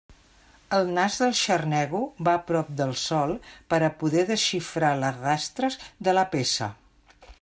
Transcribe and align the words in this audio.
El 0.75 0.87
nas 0.93 1.17
del 1.23 1.33
xarnego 1.39 2.01
va 2.29 2.33
prop 2.47 2.71
del 2.79 2.93
sòl 3.01 3.35
per 3.75 3.81
a 3.89 3.93
poder 4.01 4.25
desxifrar 4.31 4.91
els 4.99 5.21
rastres 5.23 5.79
de 6.09 6.17
la 6.21 6.25
peça. 6.35 6.71